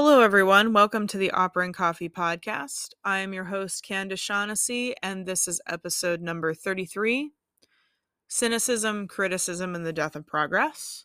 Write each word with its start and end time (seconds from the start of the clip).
Hello, 0.00 0.20
everyone. 0.20 0.72
Welcome 0.72 1.08
to 1.08 1.18
the 1.18 1.32
Opera 1.32 1.64
and 1.64 1.74
Coffee 1.74 2.08
podcast. 2.08 2.90
I 3.02 3.18
am 3.18 3.32
your 3.32 3.46
host, 3.46 3.84
Candice 3.84 4.20
Shaughnessy, 4.20 4.94
and 5.02 5.26
this 5.26 5.48
is 5.48 5.60
episode 5.66 6.20
number 6.20 6.54
33 6.54 7.32
Cynicism, 8.28 9.08
Criticism, 9.08 9.74
and 9.74 9.84
the 9.84 9.92
Death 9.92 10.14
of 10.14 10.24
Progress. 10.24 11.04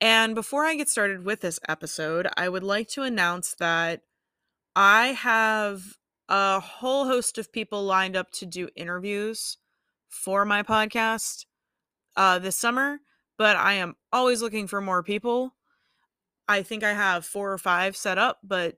And 0.00 0.34
before 0.34 0.64
I 0.64 0.76
get 0.76 0.88
started 0.88 1.26
with 1.26 1.42
this 1.42 1.60
episode, 1.68 2.26
I 2.38 2.48
would 2.48 2.62
like 2.62 2.88
to 2.88 3.02
announce 3.02 3.54
that 3.56 4.00
I 4.74 5.08
have 5.08 5.98
a 6.30 6.60
whole 6.60 7.04
host 7.04 7.36
of 7.36 7.52
people 7.52 7.84
lined 7.84 8.16
up 8.16 8.30
to 8.30 8.46
do 8.46 8.70
interviews 8.74 9.58
for 10.08 10.46
my 10.46 10.62
podcast 10.62 11.44
uh, 12.16 12.38
this 12.38 12.56
summer, 12.56 13.00
but 13.36 13.56
I 13.56 13.74
am 13.74 13.96
always 14.10 14.40
looking 14.40 14.68
for 14.68 14.80
more 14.80 15.02
people. 15.02 15.52
I 16.48 16.62
think 16.62 16.84
I 16.84 16.92
have 16.92 17.24
four 17.24 17.52
or 17.52 17.58
five 17.58 17.96
set 17.96 18.18
up, 18.18 18.38
but 18.42 18.76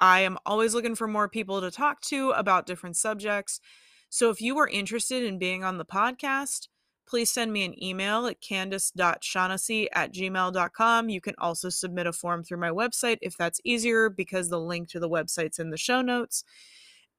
I 0.00 0.20
am 0.20 0.38
always 0.44 0.74
looking 0.74 0.94
for 0.94 1.06
more 1.06 1.28
people 1.28 1.60
to 1.60 1.70
talk 1.70 2.00
to 2.02 2.30
about 2.30 2.66
different 2.66 2.96
subjects. 2.96 3.60
So 4.08 4.30
if 4.30 4.40
you 4.40 4.58
are 4.58 4.68
interested 4.68 5.24
in 5.24 5.38
being 5.38 5.64
on 5.64 5.78
the 5.78 5.84
podcast, 5.84 6.68
please 7.06 7.30
send 7.30 7.52
me 7.52 7.64
an 7.64 7.82
email 7.82 8.26
at 8.26 8.40
candice.shaughnessy 8.40 9.88
at 9.92 10.12
gmail.com. 10.12 11.08
You 11.08 11.20
can 11.20 11.34
also 11.38 11.68
submit 11.68 12.06
a 12.06 12.12
form 12.12 12.42
through 12.42 12.58
my 12.58 12.70
website 12.70 13.18
if 13.22 13.36
that's 13.36 13.60
easier 13.64 14.10
because 14.10 14.48
the 14.48 14.60
link 14.60 14.88
to 14.88 15.00
the 15.00 15.08
website's 15.08 15.58
in 15.58 15.70
the 15.70 15.76
show 15.76 16.02
notes. 16.02 16.44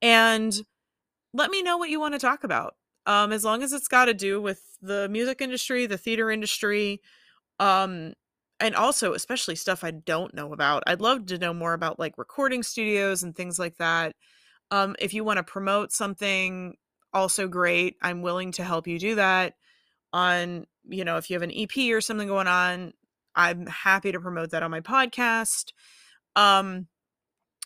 And 0.02 0.59
let 1.34 1.50
me 1.50 1.64
know 1.64 1.78
what 1.78 1.89
you 1.89 2.00
want 2.00 2.14
to 2.14 2.20
talk 2.20 2.44
about. 2.44 2.75
Um, 3.05 3.31
as 3.31 3.45
long 3.45 3.64
as 3.64 3.72
it's 3.72 3.88
got 3.88 4.05
to 4.05 4.14
do 4.14 4.41
with 4.41 4.62
the 4.81 5.08
music 5.09 5.41
industry, 5.41 5.86
the 5.86 5.97
theater 5.97 6.30
industry, 6.30 7.02
um, 7.59 8.14
and 8.59 8.75
also 8.75 9.13
especially 9.13 9.55
stuff 9.55 9.83
I 9.83 9.91
don't 9.91 10.33
know 10.33 10.53
about. 10.53 10.83
I'd 10.88 11.02
love 11.02 11.27
to 11.27 11.38
know 11.38 11.53
more 11.53 11.73
about 11.73 12.00
like 12.00 12.17
recording 12.17 12.63
studios 12.63 13.23
and 13.23 13.36
things 13.36 13.59
like 13.59 13.77
that. 13.77 14.13
Um, 14.72 14.95
if 15.00 15.13
you 15.13 15.23
want 15.23 15.38
to 15.38 15.44
promote 15.44 15.91
something, 15.91 16.75
also 17.13 17.47
great. 17.47 17.95
I'm 18.02 18.22
willing 18.22 18.52
to 18.53 18.63
help 18.63 18.88
you 18.88 19.00
do 19.00 19.16
that. 19.16 19.53
On, 20.13 20.66
you 20.85 21.05
know, 21.05 21.17
if 21.17 21.30
you 21.30 21.35
have 21.35 21.44
an 21.44 21.53
EP 21.55 21.91
or 21.91 22.02
something 22.02 22.28
going 22.28 22.47
on, 22.47 22.94
I'm 23.35 23.67
happy 23.67 24.11
to 24.11 24.19
promote 24.19 24.52
that 24.52 24.63
on 24.63 24.72
my 24.72 24.81
podcast. 24.81 25.72
Um, 26.35 26.88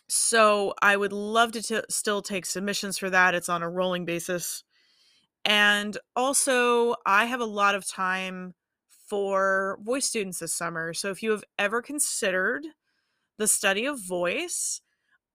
so 0.08 0.74
I 0.82 0.96
would 0.96 1.12
love 1.12 1.52
to 1.52 1.62
t- 1.62 1.80
still 1.88 2.20
take 2.20 2.44
submissions 2.44 2.98
for 2.98 3.08
that. 3.08 3.34
It's 3.34 3.48
on 3.48 3.62
a 3.62 3.70
rolling 3.70 4.04
basis. 4.04 4.64
And 5.44 5.96
also, 6.14 6.94
I 7.06 7.24
have 7.24 7.40
a 7.40 7.46
lot 7.46 7.74
of 7.74 7.88
time 7.88 8.54
for 9.12 9.78
voice 9.82 10.06
students 10.06 10.38
this 10.38 10.54
summer. 10.54 10.94
So 10.94 11.10
if 11.10 11.22
you 11.22 11.32
have 11.32 11.44
ever 11.58 11.82
considered 11.82 12.64
the 13.36 13.46
study 13.46 13.84
of 13.84 14.00
voice, 14.00 14.80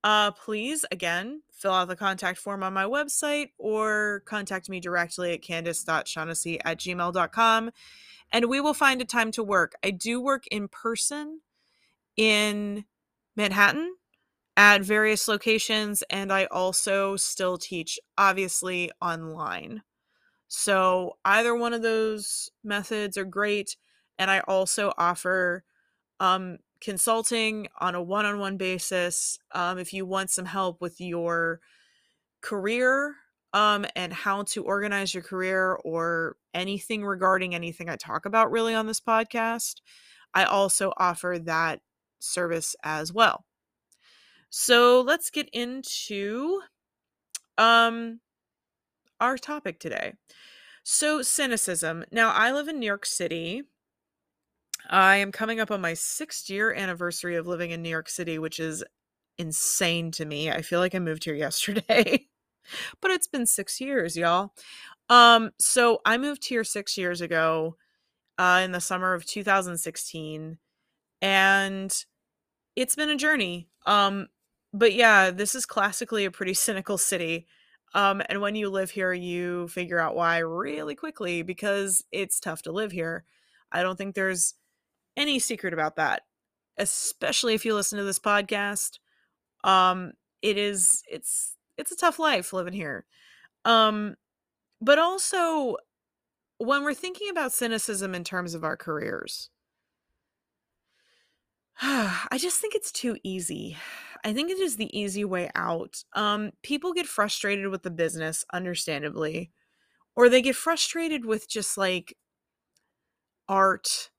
uh, 0.03 0.31
please 0.31 0.83
again 0.91 1.43
fill 1.51 1.73
out 1.73 1.87
the 1.87 1.95
contact 1.95 2.39
form 2.39 2.63
on 2.63 2.73
my 2.73 2.85
website 2.85 3.49
or 3.59 4.23
contact 4.25 4.67
me 4.67 4.79
directly 4.79 5.31
at 5.33 5.43
candice.shaughnessy 5.43 6.59
at 6.65 6.79
gmail.com 6.79 7.69
and 8.31 8.45
we 8.45 8.59
will 8.59 8.73
find 8.73 8.99
a 8.99 9.05
time 9.05 9.29
to 9.33 9.43
work. 9.43 9.75
I 9.83 9.91
do 9.91 10.19
work 10.19 10.47
in 10.47 10.69
person 10.69 11.41
in 12.15 12.83
Manhattan 13.35 13.93
at 14.55 14.81
various 14.81 15.27
locations, 15.27 16.01
and 16.09 16.33
I 16.33 16.45
also 16.45 17.15
still 17.15 17.59
teach, 17.59 17.99
obviously, 18.17 18.89
online. 18.99 19.83
So 20.47 21.17
either 21.25 21.55
one 21.55 21.73
of 21.73 21.81
those 21.81 22.49
methods 22.63 23.17
are 23.17 23.25
great. 23.25 23.75
And 24.17 24.31
I 24.31 24.39
also 24.41 24.93
offer 24.97 25.63
um, 26.19 26.57
consulting 26.81 27.67
on 27.79 27.95
a 27.95 28.01
one 28.01 28.25
on 28.25 28.39
one 28.39 28.57
basis 28.57 29.37
um, 29.51 29.77
if 29.77 29.93
you 29.93 30.05
want 30.05 30.29
some 30.29 30.45
help 30.45 30.81
with 30.81 30.99
your 30.99 31.59
career 32.41 33.15
um, 33.53 33.85
and 33.95 34.13
how 34.13 34.43
to 34.43 34.63
organize 34.63 35.13
your 35.13 35.23
career 35.23 35.73
or 35.83 36.35
anything 36.53 37.03
regarding 37.03 37.55
anything 37.55 37.89
I 37.89 37.95
talk 37.95 38.25
about 38.25 38.51
really 38.51 38.73
on 38.73 38.87
this 38.87 39.01
podcast. 39.01 39.75
I 40.33 40.43
also 40.43 40.93
offer 40.97 41.39
that 41.43 41.81
service 42.19 42.75
as 42.83 43.13
well. 43.13 43.45
So 44.49 45.01
let's 45.01 45.29
get 45.29 45.49
into 45.53 46.61
um, 47.57 48.19
our 49.19 49.37
topic 49.37 49.79
today. 49.79 50.13
So, 50.83 51.21
cynicism. 51.21 52.05
Now, 52.11 52.31
I 52.31 52.51
live 52.51 52.67
in 52.67 52.79
New 52.79 52.85
York 52.85 53.05
City. 53.05 53.63
I 54.89 55.17
am 55.17 55.31
coming 55.31 55.59
up 55.59 55.71
on 55.71 55.81
my 55.81 55.93
sixth 55.93 56.49
year 56.49 56.73
anniversary 56.73 57.35
of 57.35 57.47
living 57.47 57.71
in 57.71 57.81
New 57.81 57.89
York 57.89 58.09
City, 58.09 58.39
which 58.39 58.59
is 58.59 58.83
insane 59.37 60.11
to 60.11 60.25
me. 60.25 60.49
I 60.49 60.61
feel 60.61 60.79
like 60.79 60.95
I 60.95 60.99
moved 60.99 61.25
here 61.25 61.35
yesterday, 61.35 62.27
but 63.01 63.11
it's 63.11 63.27
been 63.27 63.45
six 63.45 63.81
years, 63.81 64.15
y'all. 64.15 64.53
Um, 65.09 65.51
so 65.59 65.99
I 66.05 66.17
moved 66.17 66.47
here 66.47 66.63
six 66.63 66.97
years 66.97 67.21
ago, 67.21 67.77
uh, 68.37 68.61
in 68.63 68.71
the 68.71 68.81
summer 68.81 69.13
of 69.13 69.25
2016, 69.25 70.57
and 71.21 72.05
it's 72.75 72.95
been 72.95 73.09
a 73.09 73.15
journey. 73.15 73.69
Um, 73.85 74.27
but 74.73 74.93
yeah, 74.93 75.31
this 75.31 75.55
is 75.55 75.65
classically 75.65 76.25
a 76.25 76.31
pretty 76.31 76.53
cynical 76.53 76.97
city. 76.97 77.47
Um, 77.93 78.21
and 78.29 78.41
when 78.41 78.55
you 78.55 78.69
live 78.69 78.91
here, 78.91 79.13
you 79.13 79.67
figure 79.69 79.99
out 79.99 80.15
why 80.15 80.39
really 80.39 80.95
quickly 80.95 81.41
because 81.41 82.03
it's 82.11 82.39
tough 82.39 82.61
to 82.63 82.71
live 82.71 82.91
here. 82.91 83.23
I 83.71 83.81
don't 83.81 83.97
think 83.97 84.15
there's 84.15 84.55
any 85.15 85.39
secret 85.39 85.73
about 85.73 85.95
that, 85.95 86.23
especially 86.77 87.53
if 87.53 87.65
you 87.65 87.73
listen 87.73 87.97
to 87.97 88.03
this 88.03 88.19
podcast. 88.19 88.99
Um, 89.63 90.13
it 90.41 90.57
is 90.57 91.03
it's 91.09 91.55
it's 91.77 91.91
a 91.91 91.97
tough 91.97 92.19
life 92.19 92.53
living 92.53 92.73
here. 92.73 93.05
Um, 93.65 94.15
but 94.81 94.99
also 94.99 95.77
when 96.59 96.83
we're 96.83 96.93
thinking 96.93 97.29
about 97.29 97.53
cynicism 97.53 98.15
in 98.15 98.23
terms 98.23 98.53
of 98.53 98.63
our 98.63 98.77
careers, 98.77 99.49
I 101.81 102.37
just 102.37 102.59
think 102.59 102.75
it's 102.75 102.91
too 102.91 103.17
easy. 103.23 103.77
I 104.23 104.33
think 104.33 104.49
it 104.49 104.59
is 104.59 104.77
the 104.77 104.97
easy 104.97 105.25
way 105.25 105.49
out. 105.55 106.03
Um, 106.13 106.51
people 106.63 106.93
get 106.93 107.07
frustrated 107.07 107.67
with 107.69 107.83
the 107.83 107.91
business, 107.91 108.45
understandably, 108.53 109.51
or 110.15 110.29
they 110.29 110.41
get 110.41 110.55
frustrated 110.55 111.25
with 111.25 111.49
just 111.49 111.77
like 111.77 112.15
art, 113.49 114.09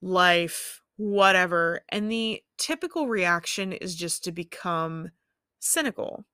life, 0.00 0.82
whatever. 0.96 1.82
And 1.88 2.10
the 2.10 2.42
typical 2.58 3.08
reaction 3.08 3.72
is 3.72 3.94
just 3.94 4.24
to 4.24 4.32
become 4.32 5.10
cynical. 5.60 6.24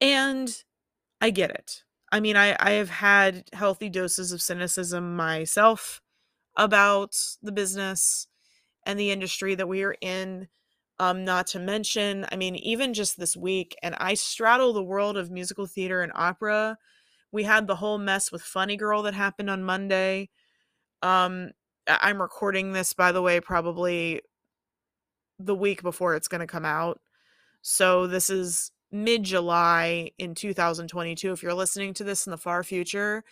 And 0.00 0.54
I 1.20 1.30
get 1.30 1.50
it. 1.50 1.84
I 2.12 2.20
mean, 2.20 2.36
I, 2.36 2.56
I 2.60 2.72
have 2.72 2.90
had 2.90 3.48
healthy 3.52 3.88
doses 3.88 4.32
of 4.32 4.42
cynicism 4.42 5.16
myself 5.16 6.00
about 6.56 7.16
the 7.42 7.52
business 7.52 8.28
and 8.86 8.98
the 8.98 9.10
industry 9.10 9.54
that 9.54 9.68
we 9.68 9.82
are 9.82 9.96
in. 10.00 10.48
Um, 11.00 11.24
not 11.24 11.48
to 11.48 11.58
mention, 11.58 12.24
I 12.30 12.36
mean, 12.36 12.54
even 12.56 12.94
just 12.94 13.18
this 13.18 13.36
week, 13.36 13.76
and 13.82 13.96
I 13.98 14.14
straddle 14.14 14.72
the 14.72 14.82
world 14.82 15.16
of 15.16 15.30
musical 15.30 15.66
theater 15.66 16.02
and 16.02 16.12
opera. 16.14 16.78
We 17.32 17.42
had 17.42 17.66
the 17.66 17.74
whole 17.74 17.98
mess 17.98 18.30
with 18.30 18.42
Funny 18.42 18.76
Girl 18.76 19.02
that 19.02 19.14
happened 19.14 19.50
on 19.50 19.64
Monday. 19.64 20.30
Um, 21.02 21.50
I'm 21.88 22.22
recording 22.22 22.72
this, 22.72 22.92
by 22.92 23.10
the 23.10 23.22
way, 23.22 23.40
probably 23.40 24.20
the 25.40 25.54
week 25.54 25.82
before 25.82 26.14
it's 26.14 26.28
going 26.28 26.40
to 26.40 26.46
come 26.46 26.64
out. 26.64 27.00
So 27.60 28.06
this 28.06 28.30
is 28.30 28.70
mid 28.92 29.24
July 29.24 30.12
in 30.18 30.34
2022, 30.34 31.32
if 31.32 31.42
you're 31.42 31.54
listening 31.54 31.92
to 31.94 32.04
this 32.04 32.26
in 32.26 32.30
the 32.30 32.38
far 32.38 32.62
future. 32.62 33.24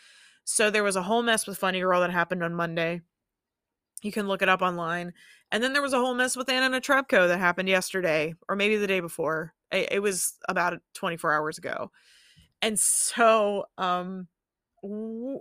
So 0.44 0.70
there 0.70 0.82
was 0.82 0.97
a 0.97 1.03
whole 1.03 1.23
mess 1.23 1.47
with 1.47 1.58
Funny 1.58 1.81
Girl 1.81 2.00
that 2.00 2.11
happened 2.11 2.43
on 2.43 2.55
Monday. 2.55 3.03
You 4.03 4.13
can 4.13 4.27
look 4.29 4.43
it 4.43 4.49
up 4.49 4.63
online. 4.63 5.13
And 5.51 5.63
then 5.63 5.73
there 5.73 5.83
was 5.83 5.93
a 5.93 5.99
whole 5.99 6.15
mess 6.15 6.37
with 6.37 6.49
Anna 6.49 6.77
Netrebko 6.77 7.29
that 7.29 7.39
happened 7.39 7.69
yesterday, 7.69 8.35
or 8.49 8.57
maybe 8.57 8.77
the 8.77 8.87
day 8.87 9.01
before. 9.01 9.55
It, 9.71 9.89
it 9.93 9.99
was 10.01 10.35
about 10.49 10.81
24 10.95 11.33
hours 11.33 11.59
ago. 11.59 11.91
And 12.61 12.79
so, 12.79 13.67
um, 13.79 14.29
w- 14.83 15.41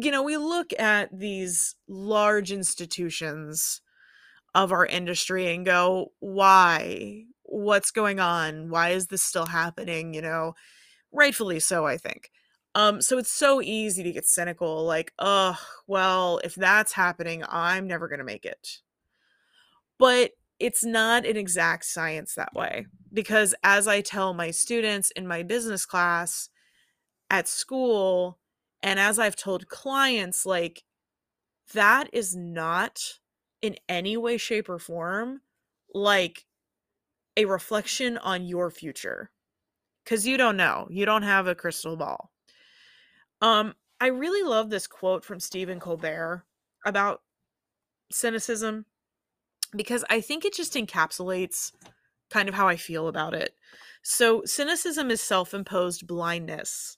you 0.00 0.10
know, 0.10 0.22
we 0.22 0.36
look 0.36 0.72
at 0.78 1.16
these 1.16 1.76
large 1.88 2.52
institutions 2.52 3.80
of 4.54 4.72
our 4.72 4.86
industry 4.86 5.52
and 5.54 5.66
go, 5.66 6.12
why? 6.20 7.24
What's 7.42 7.90
going 7.90 8.20
on? 8.20 8.70
Why 8.70 8.90
is 8.90 9.08
this 9.08 9.22
still 9.22 9.46
happening? 9.46 10.14
You 10.14 10.22
know, 10.22 10.54
rightfully 11.12 11.60
so, 11.60 11.86
I 11.86 11.96
think. 11.96 12.30
Um, 12.74 13.00
so 13.00 13.18
it's 13.18 13.30
so 13.30 13.62
easy 13.62 14.02
to 14.02 14.12
get 14.12 14.26
cynical, 14.26 14.84
like, 14.84 15.12
oh, 15.18 15.56
well, 15.86 16.40
if 16.42 16.54
that's 16.54 16.92
happening, 16.92 17.44
I'm 17.48 17.86
never 17.86 18.08
going 18.08 18.18
to 18.18 18.24
make 18.24 18.44
it. 18.44 18.80
But 19.98 20.32
it's 20.58 20.84
not 20.84 21.24
an 21.24 21.36
exact 21.36 21.84
science 21.84 22.34
that 22.34 22.54
way. 22.54 22.86
Because 23.12 23.54
as 23.62 23.86
I 23.86 24.00
tell 24.00 24.34
my 24.34 24.50
students 24.50 25.12
in 25.12 25.26
my 25.26 25.44
business 25.44 25.86
class 25.86 26.48
at 27.30 27.46
school, 27.46 28.38
and 28.82 28.98
as 28.98 29.18
I've 29.18 29.36
told 29.36 29.68
clients, 29.68 30.44
like, 30.44 30.82
that 31.74 32.10
is 32.12 32.34
not 32.34 33.00
in 33.62 33.76
any 33.88 34.16
way, 34.16 34.36
shape, 34.36 34.68
or 34.68 34.78
form 34.78 35.40
like 35.94 36.44
a 37.36 37.44
reflection 37.44 38.18
on 38.18 38.44
your 38.44 38.70
future 38.70 39.30
because 40.04 40.26
you 40.26 40.36
don't 40.36 40.56
know. 40.56 40.86
You 40.90 41.06
don't 41.06 41.22
have 41.22 41.46
a 41.46 41.54
crystal 41.54 41.96
ball. 41.96 42.30
Um, 43.44 43.74
I 44.00 44.06
really 44.06 44.42
love 44.42 44.70
this 44.70 44.86
quote 44.86 45.22
from 45.22 45.38
Stephen 45.38 45.78
Colbert 45.78 46.46
about 46.86 47.20
cynicism 48.10 48.86
because 49.76 50.02
I 50.08 50.22
think 50.22 50.46
it 50.46 50.54
just 50.54 50.72
encapsulates 50.72 51.72
kind 52.30 52.48
of 52.48 52.54
how 52.54 52.68
I 52.68 52.76
feel 52.76 53.06
about 53.06 53.34
it. 53.34 53.54
So, 54.02 54.44
cynicism 54.46 55.10
is 55.10 55.20
self 55.20 55.52
imposed 55.52 56.06
blindness, 56.06 56.96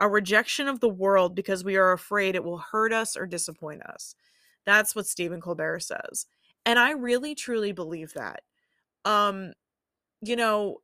a 0.00 0.08
rejection 0.08 0.66
of 0.66 0.80
the 0.80 0.88
world 0.88 1.36
because 1.36 1.62
we 1.62 1.76
are 1.76 1.92
afraid 1.92 2.34
it 2.34 2.42
will 2.42 2.64
hurt 2.72 2.92
us 2.92 3.16
or 3.16 3.24
disappoint 3.24 3.84
us. 3.84 4.16
That's 4.64 4.96
what 4.96 5.06
Stephen 5.06 5.40
Colbert 5.40 5.82
says. 5.82 6.26
And 6.64 6.80
I 6.80 6.90
really 6.94 7.36
truly 7.36 7.70
believe 7.70 8.12
that. 8.14 8.40
Um, 9.04 9.52
you 10.20 10.34
know, 10.34 10.78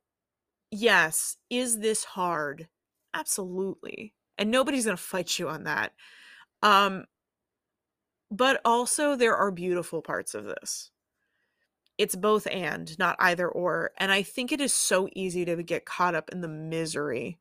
yes, 0.71 1.35
is 1.49 1.79
this 1.79 2.05
hard? 2.05 2.69
Absolutely. 3.13 4.13
And 4.37 4.49
nobody's 4.49 4.85
going 4.85 4.97
to 4.97 5.03
fight 5.03 5.37
you 5.37 5.49
on 5.49 5.63
that. 5.65 5.93
Um, 6.61 7.05
but 8.31 8.61
also, 8.65 9.15
there 9.15 9.35
are 9.35 9.51
beautiful 9.51 10.01
parts 10.01 10.33
of 10.33 10.45
this. 10.45 10.89
It's 11.97 12.15
both 12.15 12.47
and, 12.47 12.97
not 12.97 13.15
either 13.19 13.47
or. 13.47 13.91
And 13.97 14.11
I 14.11 14.23
think 14.23 14.51
it 14.51 14.59
is 14.59 14.73
so 14.73 15.07
easy 15.15 15.45
to 15.45 15.61
get 15.61 15.85
caught 15.85 16.15
up 16.15 16.29
in 16.31 16.41
the 16.41 16.47
misery 16.47 17.37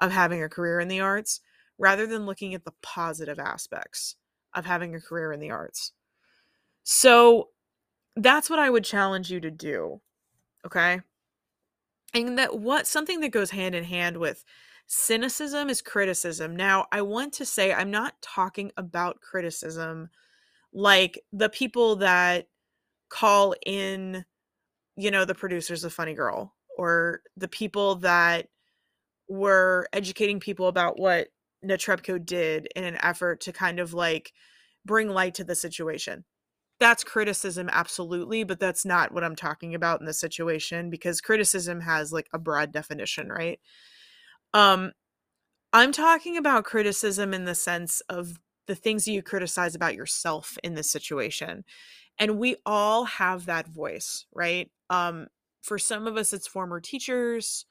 of 0.00 0.12
having 0.12 0.42
a 0.42 0.48
career 0.48 0.80
in 0.80 0.88
the 0.88 1.00
arts 1.00 1.40
rather 1.78 2.06
than 2.06 2.26
looking 2.26 2.54
at 2.54 2.64
the 2.64 2.74
positive 2.82 3.38
aspects 3.38 4.16
of 4.54 4.66
having 4.66 4.94
a 4.94 5.00
career 5.00 5.32
in 5.32 5.40
the 5.40 5.50
arts. 5.50 5.92
So 6.82 7.48
that's 8.14 8.48
what 8.50 8.58
I 8.58 8.70
would 8.70 8.84
challenge 8.84 9.30
you 9.30 9.40
to 9.40 9.50
do. 9.50 10.00
Okay. 10.64 11.00
And 12.14 12.38
that 12.38 12.58
what 12.58 12.86
something 12.86 13.20
that 13.20 13.30
goes 13.30 13.50
hand 13.50 13.74
in 13.74 13.84
hand 13.84 14.16
with 14.16 14.44
cynicism 14.86 15.68
is 15.68 15.82
criticism. 15.82 16.54
Now, 16.54 16.86
I 16.92 17.02
want 17.02 17.32
to 17.34 17.46
say 17.46 17.72
I'm 17.72 17.90
not 17.90 18.14
talking 18.22 18.72
about 18.76 19.20
criticism 19.20 20.10
like 20.72 21.22
the 21.32 21.48
people 21.48 21.96
that 21.96 22.48
call 23.08 23.54
in, 23.64 24.24
you 24.96 25.10
know, 25.10 25.24
the 25.24 25.34
producers 25.34 25.84
of 25.84 25.92
Funny 25.92 26.14
Girl 26.14 26.54
or 26.76 27.22
the 27.36 27.48
people 27.48 27.96
that 27.96 28.48
were 29.28 29.88
educating 29.92 30.40
people 30.40 30.68
about 30.68 30.98
what 30.98 31.28
Netrebko 31.64 32.24
did 32.24 32.68
in 32.76 32.84
an 32.84 32.98
effort 33.02 33.40
to 33.42 33.52
kind 33.52 33.80
of 33.80 33.94
like 33.94 34.32
bring 34.84 35.08
light 35.08 35.34
to 35.34 35.44
the 35.44 35.54
situation 35.54 36.24
that's 36.78 37.04
criticism 37.04 37.68
absolutely 37.72 38.44
but 38.44 38.60
that's 38.60 38.84
not 38.84 39.12
what 39.12 39.24
i'm 39.24 39.36
talking 39.36 39.74
about 39.74 40.00
in 40.00 40.06
this 40.06 40.20
situation 40.20 40.90
because 40.90 41.20
criticism 41.20 41.80
has 41.80 42.12
like 42.12 42.28
a 42.32 42.38
broad 42.38 42.72
definition 42.72 43.28
right 43.28 43.60
um 44.54 44.92
i'm 45.72 45.92
talking 45.92 46.36
about 46.36 46.64
criticism 46.64 47.32
in 47.34 47.44
the 47.44 47.54
sense 47.54 48.00
of 48.08 48.38
the 48.66 48.74
things 48.74 49.04
that 49.04 49.12
you 49.12 49.22
criticize 49.22 49.74
about 49.74 49.94
yourself 49.94 50.58
in 50.64 50.74
this 50.74 50.90
situation 50.90 51.64
and 52.18 52.38
we 52.38 52.56
all 52.64 53.04
have 53.04 53.46
that 53.46 53.68
voice 53.68 54.26
right 54.34 54.70
um 54.90 55.26
for 55.62 55.78
some 55.78 56.06
of 56.06 56.16
us 56.16 56.32
it's 56.32 56.46
former 56.46 56.80
teachers 56.80 57.66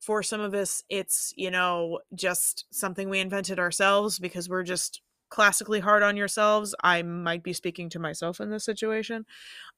for 0.00 0.22
some 0.22 0.40
of 0.40 0.54
us 0.54 0.82
it's 0.88 1.32
you 1.36 1.50
know 1.50 2.00
just 2.14 2.64
something 2.70 3.08
we 3.08 3.20
invented 3.20 3.58
ourselves 3.58 4.18
because 4.18 4.48
we're 4.48 4.62
just 4.62 5.02
classically 5.30 5.80
hard 5.80 6.02
on 6.02 6.16
yourselves. 6.16 6.74
I 6.82 7.02
might 7.02 7.42
be 7.42 7.52
speaking 7.52 7.88
to 7.90 7.98
myself 7.98 8.40
in 8.40 8.50
this 8.50 8.64
situation. 8.64 9.24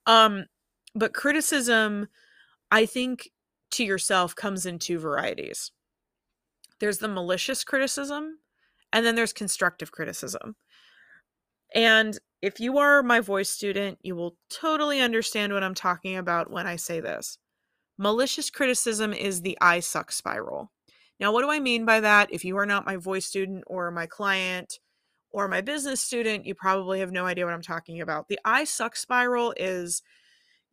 Um, 0.06 0.46
but 0.94 1.14
criticism, 1.14 2.08
I 2.70 2.86
think, 2.86 3.30
to 3.72 3.84
yourself 3.84 4.34
comes 4.34 4.66
in 4.66 4.78
two 4.78 4.98
varieties 4.98 5.70
there's 6.82 6.98
the 6.98 7.06
malicious 7.06 7.62
criticism, 7.62 8.40
and 8.92 9.06
then 9.06 9.14
there's 9.14 9.32
constructive 9.32 9.92
criticism. 9.92 10.56
And 11.72 12.18
if 12.42 12.58
you 12.58 12.78
are 12.78 13.04
my 13.04 13.20
voice 13.20 13.48
student, 13.48 13.98
you 14.02 14.16
will 14.16 14.36
totally 14.50 15.00
understand 15.00 15.52
what 15.52 15.62
I'm 15.62 15.76
talking 15.76 16.16
about 16.16 16.50
when 16.50 16.66
I 16.66 16.74
say 16.74 16.98
this. 16.98 17.38
Malicious 17.96 18.50
criticism 18.50 19.12
is 19.12 19.42
the 19.42 19.56
I 19.60 19.78
suck 19.78 20.10
spiral. 20.10 20.72
Now, 21.20 21.32
what 21.32 21.42
do 21.42 21.50
I 21.52 21.60
mean 21.60 21.84
by 21.84 22.00
that? 22.00 22.32
If 22.32 22.44
you 22.44 22.56
are 22.58 22.66
not 22.66 22.84
my 22.84 22.96
voice 22.96 23.26
student 23.26 23.62
or 23.68 23.92
my 23.92 24.06
client, 24.06 24.80
or 25.30 25.46
my 25.46 25.60
business 25.60 26.00
student, 26.00 26.46
you 26.46 26.54
probably 26.56 26.98
have 26.98 27.12
no 27.12 27.26
idea 27.26 27.44
what 27.44 27.54
I'm 27.54 27.62
talking 27.62 28.00
about. 28.00 28.26
The 28.26 28.40
I 28.44 28.64
suck 28.64 28.96
spiral 28.96 29.54
is, 29.56 30.02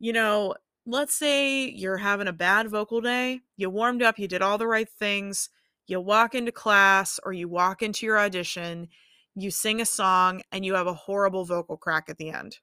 you 0.00 0.12
know, 0.12 0.56
let's 0.84 1.14
say 1.14 1.68
you're 1.70 1.98
having 1.98 2.26
a 2.26 2.32
bad 2.32 2.68
vocal 2.68 3.00
day, 3.00 3.42
you 3.56 3.70
warmed 3.70 4.02
up, 4.02 4.18
you 4.18 4.26
did 4.26 4.42
all 4.42 4.58
the 4.58 4.66
right 4.66 4.88
things, 4.88 5.50
you 5.90 6.00
walk 6.00 6.34
into 6.34 6.52
class 6.52 7.18
or 7.24 7.32
you 7.32 7.48
walk 7.48 7.82
into 7.82 8.06
your 8.06 8.18
audition, 8.18 8.88
you 9.34 9.50
sing 9.50 9.80
a 9.80 9.86
song, 9.86 10.42
and 10.52 10.64
you 10.64 10.74
have 10.74 10.86
a 10.86 10.94
horrible 10.94 11.44
vocal 11.44 11.76
crack 11.76 12.08
at 12.08 12.16
the 12.18 12.30
end. 12.30 12.58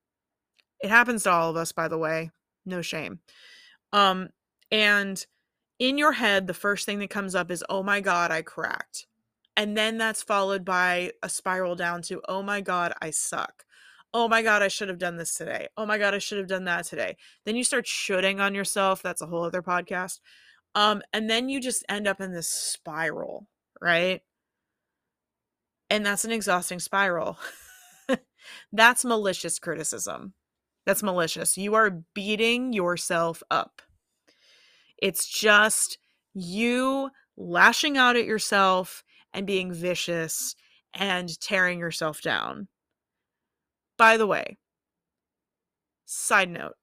It 0.80 0.90
happens 0.90 1.24
to 1.24 1.32
all 1.32 1.50
of 1.50 1.56
us, 1.56 1.72
by 1.72 1.88
the 1.88 1.98
way. 1.98 2.32
No 2.66 2.82
shame. 2.82 3.20
Um, 3.94 4.30
and 4.72 5.26
in 5.80 5.98
your 5.98 6.12
head, 6.12 6.48
the 6.48 6.54
first 6.54 6.86
thing 6.86 7.00
that 7.00 7.10
comes 7.10 7.36
up 7.36 7.52
is, 7.52 7.64
oh 7.70 7.84
my 7.84 8.02
God, 8.02 8.32
I 8.32 8.42
cracked. 8.42 9.08
And 9.56 9.76
then 9.76 9.98
that's 9.98 10.22
followed 10.22 10.64
by 10.64 11.12
a 11.24 11.30
spiral 11.30 11.76
down 11.76 12.02
to, 12.04 12.22
oh 12.30 12.44
my 12.44 12.62
God, 12.62 12.94
I 13.02 13.10
suck. 13.10 13.66
Oh 14.14 14.28
my 14.28 14.42
God, 14.42 14.62
I 14.62 14.68
should 14.68 14.90
have 14.90 15.00
done 15.00 15.18
this 15.18 15.36
today. 15.36 15.68
Oh 15.76 15.86
my 15.86 15.98
God, 15.98 16.14
I 16.14 16.20
should 16.20 16.38
have 16.38 16.48
done 16.48 16.66
that 16.66 16.86
today. 16.86 17.18
Then 17.46 17.56
you 17.56 17.64
start 17.64 17.88
shooting 17.88 18.40
on 18.40 18.56
yourself. 18.56 19.02
That's 19.02 19.22
a 19.22 19.26
whole 19.26 19.44
other 19.44 19.62
podcast. 19.62 20.20
Um, 20.78 21.02
and 21.12 21.28
then 21.28 21.50
you 21.50 21.60
just 21.60 21.84
end 21.90 22.08
up 22.08 22.22
in 22.22 22.32
this 22.32 22.48
spiral, 22.48 23.48
right? 23.82 24.22
And 25.90 26.06
that's 26.06 26.24
an 26.24 26.32
exhausting 26.32 26.78
spiral. 26.78 27.40
that's 28.72 29.04
malicious 29.04 29.58
criticism. 29.58 30.36
That's 30.86 31.02
malicious. 31.02 31.58
You 31.58 31.74
are 31.74 32.04
beating 32.14 32.74
yourself 32.74 33.42
up. 33.50 33.82
It's 35.02 35.28
just 35.28 35.98
you 36.36 37.10
lashing 37.36 37.98
out 37.98 38.16
at 38.16 38.26
yourself 38.26 39.04
and 39.34 39.48
being 39.48 39.74
vicious 39.74 40.56
and 40.94 41.40
tearing 41.40 41.80
yourself 41.80 42.22
down. 42.22 42.68
By 43.98 44.18
the 44.18 44.28
way, 44.28 44.60
side 46.06 46.52
note 46.52 46.76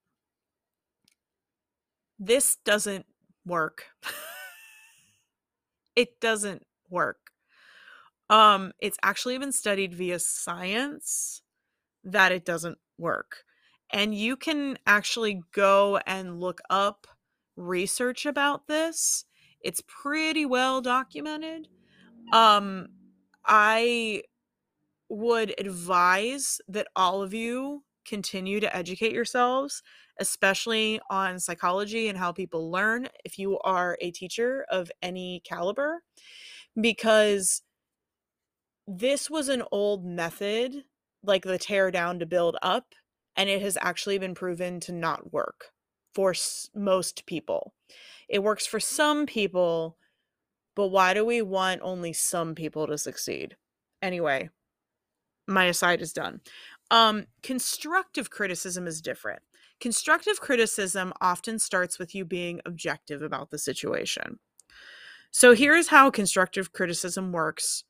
this 2.18 2.56
doesn't 2.64 3.06
work. 3.46 3.86
it 5.96 6.20
doesn't 6.20 6.66
work. 6.90 7.30
Um, 8.30 8.72
it's 8.80 8.98
actually 9.02 9.38
been 9.38 9.52
studied 9.52 9.94
via 9.94 10.18
science 10.18 11.42
that 12.04 12.32
it 12.32 12.44
doesn't 12.44 12.78
work. 12.98 13.44
And 13.92 14.14
you 14.14 14.36
can 14.36 14.78
actually 14.86 15.42
go 15.52 15.98
and 16.06 16.40
look 16.40 16.60
up 16.70 17.06
research 17.56 18.26
about 18.26 18.66
this. 18.66 19.24
It's 19.60 19.82
pretty 19.86 20.46
well 20.46 20.80
documented. 20.80 21.68
Um, 22.32 22.88
I 23.44 24.22
would 25.08 25.54
advise 25.58 26.60
that 26.68 26.88
all 26.96 27.22
of 27.22 27.34
you 27.34 27.84
continue 28.04 28.60
to 28.60 28.76
educate 28.76 29.12
yourselves, 29.12 29.82
especially 30.18 31.00
on 31.10 31.38
psychology 31.38 32.08
and 32.08 32.18
how 32.18 32.32
people 32.32 32.70
learn 32.70 33.08
if 33.24 33.38
you 33.38 33.58
are 33.60 33.98
a 34.00 34.10
teacher 34.10 34.64
of 34.70 34.90
any 35.02 35.40
caliber, 35.44 36.02
because 36.80 37.62
this 38.86 39.30
was 39.30 39.48
an 39.48 39.62
old 39.72 40.04
method, 40.04 40.84
like 41.22 41.42
the 41.44 41.58
tear 41.58 41.90
down 41.90 42.18
to 42.18 42.26
build 42.26 42.56
up, 42.62 42.94
and 43.36 43.48
it 43.48 43.62
has 43.62 43.78
actually 43.80 44.18
been 44.18 44.34
proven 44.34 44.80
to 44.80 44.92
not 44.92 45.32
work 45.32 45.72
for 46.14 46.30
s- 46.30 46.70
most 46.74 47.26
people. 47.26 47.74
It 48.28 48.42
works 48.42 48.66
for 48.66 48.80
some 48.80 49.26
people, 49.26 49.96
but 50.76 50.88
why 50.88 51.14
do 51.14 51.24
we 51.24 51.42
want 51.42 51.82
only 51.82 52.12
some 52.12 52.54
people 52.54 52.86
to 52.86 52.98
succeed? 52.98 53.56
Anyway, 54.02 54.50
my 55.46 55.66
aside 55.66 56.00
is 56.00 56.12
done. 56.12 56.40
Um, 56.90 57.26
constructive 57.42 58.30
criticism 58.30 58.86
is 58.86 59.00
different. 59.02 59.42
Constructive 59.84 60.40
criticism 60.40 61.12
often 61.20 61.58
starts 61.58 61.98
with 61.98 62.14
you 62.14 62.24
being 62.24 62.58
objective 62.64 63.20
about 63.20 63.50
the 63.50 63.58
situation. 63.58 64.38
So 65.30 65.54
here's 65.54 65.88
how 65.88 66.10
constructive 66.10 66.72
criticism 66.72 67.32
works 67.32 67.84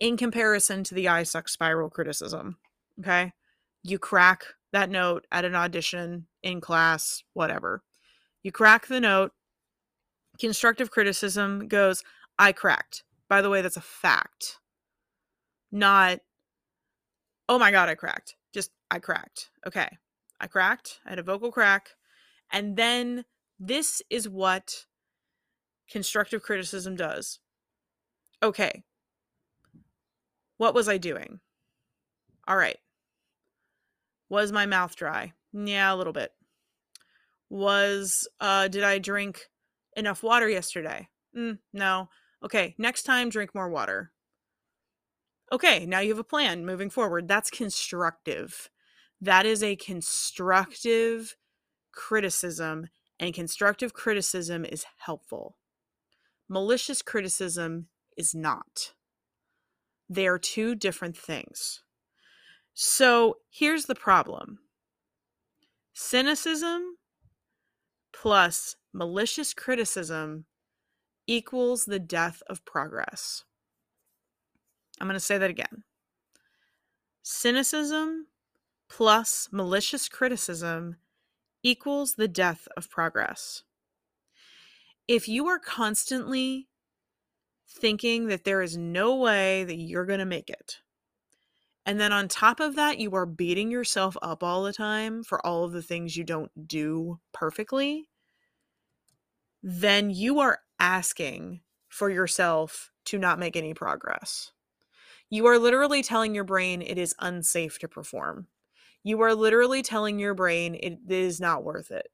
in 0.00 0.16
comparison 0.16 0.84
to 0.84 0.94
the 0.94 1.06
I 1.06 1.22
suck 1.22 1.50
spiral 1.50 1.90
criticism. 1.90 2.56
Okay. 2.98 3.30
You 3.82 3.98
crack 3.98 4.44
that 4.72 4.88
note 4.88 5.26
at 5.32 5.44
an 5.44 5.54
audition, 5.54 6.28
in 6.42 6.62
class, 6.62 7.22
whatever. 7.34 7.82
You 8.42 8.50
crack 8.50 8.86
the 8.86 8.98
note. 8.98 9.32
Constructive 10.40 10.90
criticism 10.90 11.68
goes, 11.68 12.02
I 12.38 12.52
cracked. 12.52 13.04
By 13.28 13.42
the 13.42 13.50
way, 13.50 13.60
that's 13.60 13.76
a 13.76 13.82
fact. 13.82 14.60
Not, 15.70 16.20
oh 17.50 17.58
my 17.58 17.70
God, 17.70 17.90
I 17.90 17.96
cracked. 17.96 18.36
Just, 18.54 18.70
I 18.90 18.98
cracked. 18.98 19.50
Okay. 19.66 19.98
I 20.40 20.46
cracked. 20.46 21.00
I 21.06 21.10
had 21.10 21.18
a 21.18 21.22
vocal 21.22 21.50
crack. 21.50 21.90
And 22.52 22.76
then 22.76 23.24
this 23.58 24.02
is 24.10 24.28
what 24.28 24.86
constructive 25.90 26.42
criticism 26.42 26.96
does. 26.96 27.40
Okay. 28.42 28.84
What 30.56 30.74
was 30.74 30.88
I 30.88 30.98
doing? 30.98 31.40
All 32.46 32.56
right. 32.56 32.78
Was 34.28 34.52
my 34.52 34.66
mouth 34.66 34.96
dry? 34.96 35.32
Yeah, 35.52 35.92
a 35.92 35.96
little 35.96 36.12
bit. 36.12 36.32
Was 37.50 38.28
uh 38.40 38.68
did 38.68 38.82
I 38.82 38.98
drink 38.98 39.48
enough 39.96 40.22
water 40.22 40.48
yesterday? 40.48 41.08
Mm, 41.36 41.58
no. 41.72 42.08
Okay, 42.44 42.74
next 42.78 43.04
time 43.04 43.28
drink 43.28 43.54
more 43.54 43.68
water. 43.68 44.12
Okay, 45.52 45.86
now 45.86 46.00
you 46.00 46.10
have 46.10 46.18
a 46.18 46.24
plan 46.24 46.66
moving 46.66 46.90
forward. 46.90 47.28
That's 47.28 47.50
constructive. 47.50 48.70
That 49.20 49.46
is 49.46 49.62
a 49.62 49.76
constructive 49.76 51.36
criticism, 51.92 52.88
and 53.18 53.34
constructive 53.34 53.94
criticism 53.94 54.64
is 54.64 54.84
helpful. 54.98 55.56
Malicious 56.48 57.00
criticism 57.02 57.88
is 58.16 58.34
not. 58.34 58.92
They 60.08 60.26
are 60.26 60.38
two 60.38 60.74
different 60.74 61.16
things. 61.16 61.82
So 62.74 63.38
here's 63.50 63.86
the 63.86 63.94
problem 63.94 64.58
cynicism 65.94 66.96
plus 68.12 68.76
malicious 68.92 69.54
criticism 69.54 70.44
equals 71.26 71.84
the 71.84 71.98
death 71.98 72.42
of 72.48 72.64
progress. 72.64 73.44
I'm 75.00 75.06
going 75.06 75.14
to 75.14 75.20
say 75.20 75.38
that 75.38 75.50
again. 75.50 75.84
Cynicism 77.22 78.26
plus 78.88 79.48
malicious 79.50 80.08
criticism 80.08 80.96
equals 81.62 82.14
the 82.14 82.28
death 82.28 82.68
of 82.76 82.90
progress. 82.90 83.62
If 85.08 85.28
you 85.28 85.46
are 85.48 85.58
constantly 85.58 86.68
thinking 87.68 88.28
that 88.28 88.44
there 88.44 88.62
is 88.62 88.76
no 88.76 89.16
way 89.16 89.64
that 89.64 89.76
you're 89.76 90.06
going 90.06 90.18
to 90.18 90.24
make 90.24 90.50
it, 90.50 90.78
and 91.86 92.00
then 92.00 92.12
on 92.12 92.28
top 92.28 92.60
of 92.60 92.76
that, 92.76 92.98
you 92.98 93.14
are 93.14 93.26
beating 93.26 93.70
yourself 93.70 94.16
up 94.22 94.42
all 94.42 94.62
the 94.62 94.72
time 94.72 95.22
for 95.22 95.44
all 95.44 95.64
of 95.64 95.72
the 95.72 95.82
things 95.82 96.16
you 96.16 96.24
don't 96.24 96.50
do 96.66 97.20
perfectly, 97.32 98.08
then 99.62 100.10
you 100.10 100.40
are 100.40 100.60
asking 100.78 101.60
for 101.88 102.10
yourself 102.10 102.90
to 103.06 103.18
not 103.18 103.38
make 103.38 103.56
any 103.56 103.74
progress. 103.74 104.52
You 105.30 105.46
are 105.46 105.58
literally 105.58 106.02
telling 106.02 106.34
your 106.34 106.44
brain 106.44 106.80
it 106.80 106.98
is 106.98 107.14
unsafe 107.18 107.78
to 107.80 107.88
perform. 107.88 108.46
You 109.04 109.20
are 109.22 109.34
literally 109.34 109.82
telling 109.82 110.18
your 110.18 110.34
brain 110.34 110.74
it 110.74 110.98
is 111.08 111.40
not 111.40 111.62
worth 111.62 111.90
it. 111.90 112.08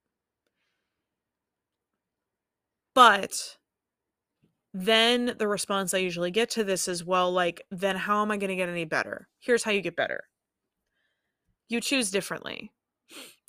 But 2.94 3.56
then 4.74 5.36
the 5.38 5.48
response 5.48 5.94
I 5.94 5.98
usually 5.98 6.30
get 6.30 6.50
to 6.50 6.64
this 6.64 6.88
is, 6.88 7.04
well, 7.04 7.32
like, 7.32 7.62
then 7.70 7.96
how 7.96 8.22
am 8.22 8.30
I 8.30 8.36
going 8.36 8.50
to 8.50 8.56
get 8.56 8.68
any 8.68 8.84
better? 8.84 9.28
Here's 9.38 9.62
how 9.62 9.70
you 9.70 9.80
get 9.80 9.96
better 9.96 10.24
you 11.68 11.80
choose 11.80 12.10
differently. 12.10 12.72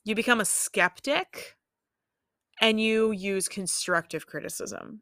You 0.06 0.16
become 0.16 0.40
a 0.40 0.46
skeptic 0.46 1.58
and 2.62 2.80
you 2.80 3.12
use 3.12 3.50
constructive 3.50 4.28
criticism. 4.28 5.02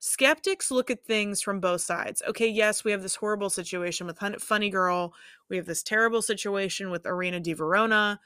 Skeptics 0.00 0.70
look 0.70 0.90
at 0.90 1.04
things 1.04 1.42
from 1.42 1.60
both 1.60 1.82
sides. 1.82 2.22
Okay, 2.26 2.48
yes, 2.48 2.84
we 2.84 2.90
have 2.90 3.02
this 3.02 3.16
horrible 3.16 3.50
situation 3.50 4.06
with 4.06 4.18
Funny 4.40 4.70
Girl. 4.70 5.14
We 5.50 5.56
have 5.58 5.66
this 5.66 5.82
terrible 5.82 6.22
situation 6.22 6.90
with 6.90 7.06
Irina 7.06 7.38
Di 7.40 7.52
Verona. 7.52 8.18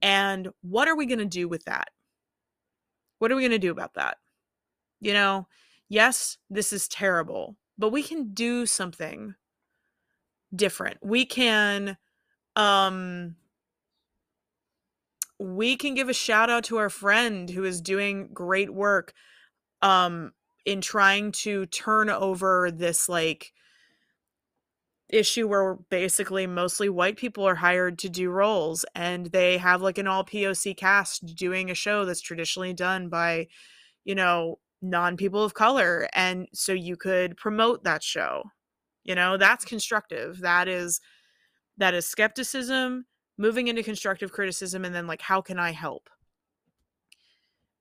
And 0.00 0.48
what 0.62 0.86
are 0.86 0.96
we 0.96 1.06
going 1.06 1.18
to 1.18 1.24
do 1.24 1.48
with 1.48 1.64
that? 1.64 1.88
What 3.18 3.32
are 3.32 3.36
we 3.36 3.42
going 3.42 3.50
to 3.50 3.58
do 3.58 3.72
about 3.72 3.94
that? 3.94 4.18
You 5.00 5.14
know, 5.14 5.48
yes, 5.88 6.38
this 6.48 6.72
is 6.72 6.86
terrible, 6.86 7.56
but 7.76 7.90
we 7.90 8.04
can 8.04 8.32
do 8.32 8.64
something 8.64 9.34
different. 10.54 10.98
We 11.02 11.26
can 11.26 11.96
um 12.54 13.36
we 15.38 15.76
can 15.76 15.94
give 15.94 16.08
a 16.08 16.14
shout 16.14 16.50
out 16.50 16.64
to 16.64 16.78
our 16.78 16.88
friend 16.88 17.50
who 17.50 17.64
is 17.64 17.80
doing 17.80 18.30
great 18.32 18.72
work 18.72 19.12
um 19.82 20.32
in 20.66 20.80
trying 20.80 21.30
to 21.30 21.64
turn 21.66 22.10
over 22.10 22.70
this 22.72 23.08
like 23.08 23.52
issue 25.08 25.46
where 25.46 25.76
basically 25.88 26.48
mostly 26.48 26.88
white 26.88 27.16
people 27.16 27.46
are 27.46 27.54
hired 27.54 27.96
to 28.00 28.08
do 28.08 28.28
roles 28.28 28.84
and 28.96 29.26
they 29.26 29.56
have 29.56 29.80
like 29.80 29.98
an 29.98 30.08
all 30.08 30.24
POC 30.24 30.76
cast 30.76 31.36
doing 31.36 31.70
a 31.70 31.74
show 31.74 32.04
that's 32.04 32.20
traditionally 32.20 32.74
done 32.74 33.08
by 33.08 33.46
you 34.04 34.16
know 34.16 34.58
non 34.82 35.16
people 35.16 35.44
of 35.44 35.54
color 35.54 36.08
and 36.12 36.48
so 36.52 36.72
you 36.72 36.96
could 36.96 37.36
promote 37.36 37.84
that 37.84 38.02
show. 38.02 38.42
You 39.04 39.14
know 39.14 39.36
that's 39.36 39.64
constructive. 39.64 40.40
That 40.40 40.66
is 40.66 41.00
that 41.78 41.94
is 41.94 42.08
skepticism 42.08 43.06
moving 43.38 43.68
into 43.68 43.82
constructive 43.84 44.32
criticism 44.32 44.84
and 44.84 44.94
then 44.94 45.06
like 45.06 45.22
how 45.22 45.40
can 45.40 45.60
i 45.60 45.70
help? 45.70 46.10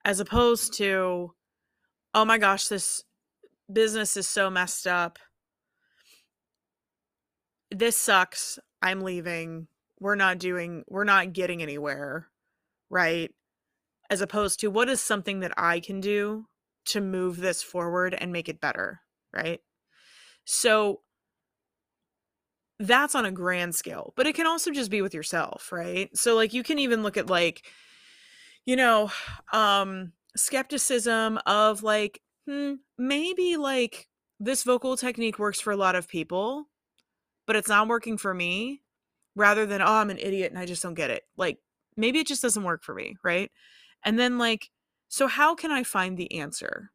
As 0.04 0.20
opposed 0.20 0.74
to 0.74 1.34
oh 2.16 2.26
my 2.26 2.40
gosh 2.40 2.68
this 2.68 3.04
business 3.72 4.18
is 4.18 4.28
so 4.28 4.50
messed 4.50 4.88
up 4.88 5.20
this 7.70 7.96
sucks 7.98 8.58
i'm 8.82 9.02
leaving 9.02 9.68
we're 10.00 10.16
not 10.16 10.40
doing 10.40 10.84
we're 10.88 11.04
not 11.04 11.34
getting 11.34 11.62
anywhere 11.62 12.28
right 12.90 13.32
as 14.10 14.22
opposed 14.22 14.60
to 14.60 14.68
what 14.72 14.90
is 14.90 15.00
something 15.00 15.42
that 15.42 15.54
i 15.58 15.80
can 15.80 16.00
do 16.00 16.48
to 16.86 17.02
move 17.02 17.38
this 17.38 17.62
forward 17.64 18.16
and 18.18 18.32
make 18.32 18.48
it 18.48 18.62
better, 18.62 19.02
right? 19.34 19.60
So 20.46 21.02
that's 22.80 23.16
on 23.16 23.26
a 23.26 23.32
grand 23.32 23.74
scale, 23.74 24.14
but 24.16 24.28
it 24.28 24.36
can 24.36 24.48
also 24.48 24.72
just 24.72 24.92
be 24.92 25.02
with 25.02 25.14
yourself, 25.14 25.72
right? 25.72 26.16
So 26.16 26.36
like 26.36 26.54
you 26.54 26.64
can 26.64 26.80
even 26.80 27.04
look 27.04 27.18
at 27.18 27.30
like 27.30 27.64
you 28.66 28.76
know, 28.76 29.12
um 29.54 30.14
skepticism 30.36 31.40
of 31.46 31.84
like 31.84 32.22
hmm, 32.48 32.74
maybe 32.98 33.58
like 33.58 34.08
this 34.40 34.64
vocal 34.64 34.98
technique 34.98 35.40
works 35.40 35.62
for 35.62 35.72
a 35.72 35.78
lot 35.78 35.96
of 35.96 36.08
people, 36.08 36.68
but 37.48 37.56
it's 37.56 37.70
not 37.70 37.88
working 37.88 38.18
for 38.18 38.34
me 38.34 38.82
rather 39.36 39.66
than 39.66 39.82
oh 39.82 39.86
I'm 39.86 40.10
an 40.10 40.18
idiot 40.18 40.52
and 40.52 40.60
I 40.60 40.66
just 40.66 40.84
don't 40.84 40.94
get 40.94 41.10
it. 41.10 41.24
Like 41.38 41.60
maybe 41.98 42.20
it 42.20 42.28
just 42.28 42.42
doesn't 42.42 42.64
work 42.64 42.84
for 42.84 42.94
me, 42.94 43.16
right? 43.24 43.52
And 44.04 44.20
then 44.20 44.38
like 44.38 44.70
so 45.08 45.28
how 45.28 45.56
can 45.56 45.72
I 45.72 45.84
find 45.84 46.18
the 46.18 46.40
answer? 46.40 46.92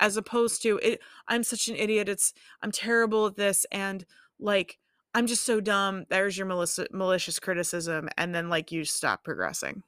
As 0.00 0.16
opposed 0.16 0.62
to 0.62 0.78
it 0.82 1.00
I'm 1.28 1.42
such 1.42 1.68
an 1.68 1.76
idiot. 1.76 2.08
It's 2.08 2.32
I'm 2.62 2.72
terrible 2.72 3.26
at 3.26 3.36
this 3.36 3.66
and 3.70 4.04
like 4.40 4.78
I'm 5.14 5.28
just 5.28 5.44
so 5.44 5.60
dumb. 5.60 6.06
There's 6.10 6.36
your 6.36 6.46
malicious, 6.46 6.88
malicious 6.92 7.38
criticism 7.38 8.08
and 8.16 8.34
then 8.34 8.48
like 8.48 8.72
you 8.72 8.84
stop 8.84 9.22
progressing. 9.22 9.84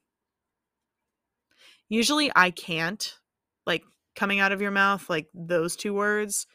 Usually 1.88 2.30
I 2.34 2.50
can't 2.50 3.14
like 3.66 3.84
coming 4.14 4.40
out 4.40 4.52
of 4.52 4.60
your 4.60 4.70
mouth 4.70 5.08
like 5.08 5.28
those 5.34 5.76
two 5.76 5.94
words 5.94 6.46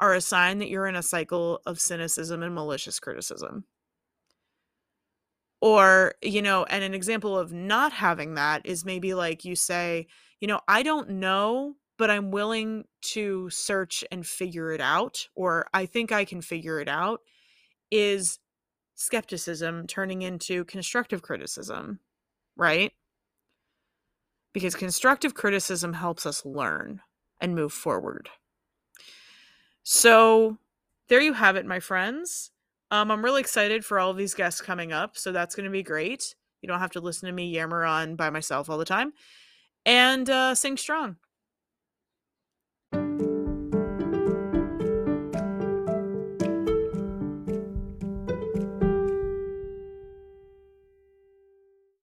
are 0.00 0.14
a 0.14 0.20
sign 0.20 0.58
that 0.58 0.68
you're 0.68 0.86
in 0.86 0.96
a 0.96 1.02
cycle 1.02 1.60
of 1.66 1.80
cynicism 1.80 2.42
and 2.42 2.54
malicious 2.54 2.98
criticism. 2.98 3.64
Or 5.60 6.14
you 6.22 6.42
know 6.42 6.64
and 6.64 6.82
an 6.82 6.94
example 6.94 7.38
of 7.38 7.52
not 7.52 7.92
having 7.92 8.34
that 8.34 8.66
is 8.66 8.84
maybe 8.84 9.14
like 9.14 9.44
you 9.44 9.54
say 9.54 10.08
you 10.40 10.48
know 10.48 10.60
i 10.66 10.82
don't 10.82 11.08
know 11.08 11.76
but 11.98 12.10
i'm 12.10 12.32
willing 12.32 12.84
to 13.00 13.48
search 13.50 14.04
and 14.10 14.26
figure 14.26 14.72
it 14.72 14.80
out 14.80 15.28
or 15.36 15.66
i 15.72 15.86
think 15.86 16.10
i 16.10 16.24
can 16.24 16.42
figure 16.42 16.80
it 16.80 16.88
out 16.88 17.20
is 17.92 18.40
skepticism 18.96 19.86
turning 19.86 20.22
into 20.22 20.64
constructive 20.64 21.22
criticism 21.22 22.00
right 22.56 22.92
because 24.52 24.74
constructive 24.74 25.34
criticism 25.34 25.92
helps 25.92 26.26
us 26.26 26.44
learn 26.44 27.00
and 27.40 27.54
move 27.54 27.72
forward 27.72 28.28
so 29.82 30.58
there 31.08 31.20
you 31.20 31.32
have 31.32 31.56
it 31.56 31.66
my 31.66 31.80
friends 31.80 32.52
um, 32.92 33.10
I'm 33.10 33.24
really 33.24 33.40
excited 33.40 33.86
for 33.86 33.98
all 33.98 34.10
of 34.10 34.18
these 34.18 34.34
guests 34.34 34.60
coming 34.60 34.92
up, 34.92 35.16
so 35.16 35.32
that's 35.32 35.54
going 35.54 35.64
to 35.64 35.70
be 35.70 35.82
great. 35.82 36.34
You 36.60 36.68
don't 36.68 36.78
have 36.78 36.90
to 36.90 37.00
listen 37.00 37.26
to 37.26 37.32
me 37.32 37.46
yammer 37.46 37.86
on 37.86 38.16
by 38.16 38.28
myself 38.28 38.68
all 38.68 38.76
the 38.76 38.84
time. 38.84 39.14
And 39.86 40.28
uh, 40.28 40.54
sing 40.54 40.76
strong. 40.76 41.16